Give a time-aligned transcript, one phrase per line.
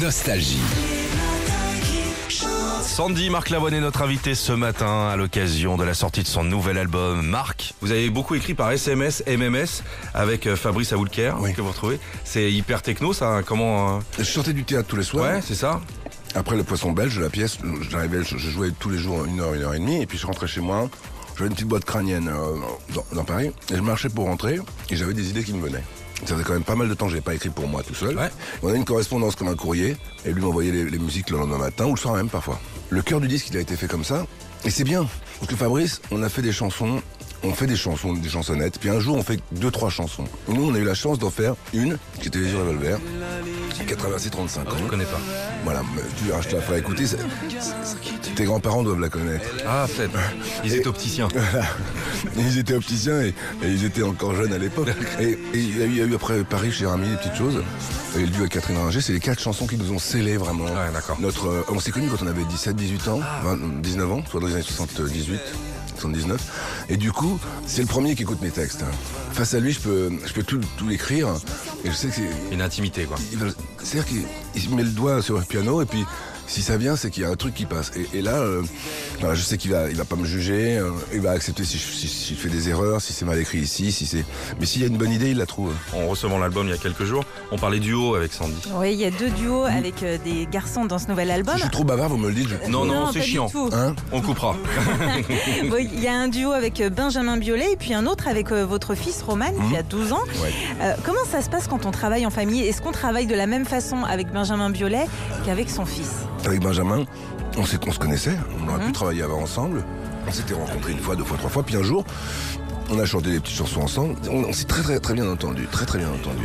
[0.00, 0.58] Nostalgie.
[2.82, 6.44] Sandy, Marc Lavoine est notre invité ce matin à l'occasion de la sortie de son
[6.44, 7.26] nouvel album.
[7.26, 9.82] Marc, vous avez beaucoup écrit par SMS, MMS
[10.14, 11.52] avec euh, Fabrice Aoulker Oui.
[11.54, 11.98] que vous retrouvez.
[12.24, 13.96] C'est hyper techno ça, hein, comment...
[13.96, 15.34] euh, Je sortais du théâtre tous les soirs.
[15.34, 15.80] Ouais, c'est ça
[16.34, 17.58] Après le poisson belge, la pièce,
[17.90, 20.18] j'arrivais, je, je jouais tous les jours une heure, une heure et demie, et puis
[20.18, 20.88] je rentrais chez moi.
[21.36, 22.56] J'avais une petite boîte crânienne euh,
[22.94, 24.60] dans, dans Paris, et je marchais pour rentrer,
[24.90, 25.84] et j'avais des idées qui me venaient.
[26.24, 27.94] Ça faisait quand même pas mal de temps que j'avais pas écrit pour moi tout
[27.94, 28.16] seul.
[28.16, 28.30] Ouais.
[28.62, 31.58] On a une correspondance comme un courrier, et lui m'envoyait les, les musiques le lendemain
[31.58, 32.58] matin, ou le soir même parfois.
[32.90, 34.26] Le cœur du disque, il a été fait comme ça,
[34.64, 35.06] et c'est bien.
[35.38, 37.02] Parce que Fabrice, on a fait des chansons,
[37.42, 40.24] on fait des chansons, des chansonnettes, puis un jour on fait deux, trois chansons.
[40.48, 42.98] Et nous, on a eu la chance d'en faire une, qui était Les yeux revolver,
[43.82, 44.76] qui a traversé 35 ans.
[44.82, 45.20] Je connais pas.
[45.64, 45.82] Voilà,
[46.16, 47.06] tu je te la ferai écouter.
[47.06, 47.16] c'est-
[47.48, 49.44] c'est- Tes grands-parents doivent la connaître.
[49.66, 50.18] Ah, peut-être.
[50.64, 51.28] Ils étaient opticiens.
[52.36, 53.28] Ils étaient opticiens et,
[53.62, 54.88] et ils étaient encore jeunes à l'époque.
[55.20, 57.36] Et, il, y a eu, il y a eu après Paris, cher ami, des petites
[57.36, 57.62] choses.
[58.16, 60.64] Et le duo avec Catherine Ringer, c'est les quatre chansons qui nous ont scellé vraiment.
[60.64, 61.18] Ouais, d'accord.
[61.20, 64.40] Notre, euh, on s'est connus quand on avait 17, 18 ans, 20, 19 ans, soit
[64.40, 65.40] dans les années 78.
[65.96, 66.86] 79.
[66.88, 68.82] Et du coup, c'est le premier qui écoute mes textes.
[68.82, 68.90] hein.
[69.32, 71.28] Face à lui, je peux, je peux tout, tout l'écrire.
[71.84, 73.16] Et je sais que c'est, Une intimité, quoi.
[73.82, 74.22] C'est-à-dire qu'il
[74.62, 76.04] il met le doigt sur le piano et puis
[76.46, 77.90] si ça vient, c'est qu'il y a un truc qui passe.
[77.96, 78.62] Et, et là, euh,
[79.20, 81.78] voilà, je sais qu'il va, il va pas me juger, euh, il va accepter si
[81.78, 84.24] je, si- si je fais des erreurs, si c'est mal écrit ici, si c'est.
[84.60, 85.72] Mais s'il y a une bonne idée, il la trouve.
[85.94, 88.54] En recevant l'album il y a quelques jours, on parlait duo avec Sandy.
[88.74, 91.54] Oui, il y a deux duos avec euh, des garçons dans ce nouvel album.
[91.54, 92.48] Si je suis trop bavard, vous me le dites.
[92.48, 93.48] je- Non, non, Non, c'est chiant.
[93.72, 94.56] Hein On coupera.
[95.78, 98.94] Il y a un duo avec Benjamin Biolay et puis un autre avec euh, votre
[98.94, 100.22] fils Roman qui a 12 ans.
[100.42, 100.52] Ouais.
[100.82, 102.60] Euh, comment ça se passe quand on travaille en famille?
[102.66, 105.06] Est-ce qu'on travaille de la même façon avec Benjamin Biolay
[105.44, 106.10] qu'avec son fils?
[106.44, 107.04] Avec Benjamin,
[107.56, 109.82] on sait qu'on se connaissait, on aurait pu travailler avant ensemble.
[110.26, 112.04] On s'était rencontrés une fois, deux fois, trois fois, puis un jour,
[112.90, 114.16] on a chanté des petites chansons ensemble.
[114.30, 116.44] On, on s'est très, très, très bien entendu, très, très bien entendu.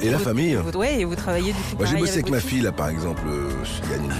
[0.00, 0.56] Et la famille.
[0.56, 2.88] Vous, ouais, et vous travaillez du coup Moi, j'ai bossé avec ma fille, là, par
[2.88, 3.48] exemple, euh,
[3.84, 4.12] il y a une-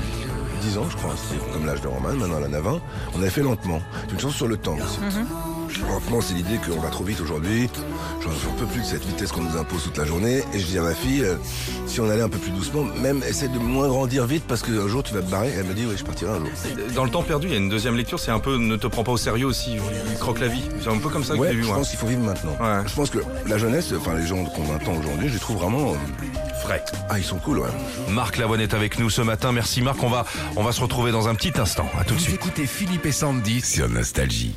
[0.62, 1.10] 10 ans, je crois,
[1.52, 2.80] comme l'âge de Roman, maintenant elle en a 20.
[3.16, 3.80] On avait fait lentement.
[4.06, 5.00] C'est une chanson sur le temps aussi.
[5.88, 7.68] Lentement, c'est l'idée qu'on va trop vite aujourd'hui.
[8.22, 10.42] J'en j'en peux plus de cette vitesse qu'on nous impose toute la journée.
[10.54, 11.34] Et je dis à ma fille, euh,
[11.86, 14.88] si on allait un peu plus doucement, même essaie de moins grandir vite parce qu'un
[14.88, 15.52] jour tu vas te barrer.
[15.58, 16.48] Elle me dit, oui, je partirai un jour.
[16.94, 18.86] Dans le temps perdu, il y a une deuxième lecture, c'est un peu ne te
[18.86, 19.76] prends pas au sérieux aussi,
[20.10, 20.62] il croque la vie.
[20.82, 21.76] C'est un peu comme ça que Ouais, j'ai vu je moi.
[21.78, 22.56] pense qu'il faut vivre maintenant.
[22.60, 22.82] Ouais.
[22.86, 25.92] Je pense que la jeunesse, enfin les gens 20 ans aujourd'hui, je les trouve vraiment.
[25.92, 25.96] euh,
[26.62, 26.82] Frais.
[27.10, 27.68] ah, ils sont cool, ouais.
[28.08, 29.50] Marc Lavoine est avec nous ce matin.
[29.52, 30.24] Merci Marc, on va,
[30.56, 31.88] on va se retrouver dans un petit instant.
[31.98, 32.36] À tout de suite.
[32.36, 34.54] écoutez Philippe et Sandy sur Nostalgie.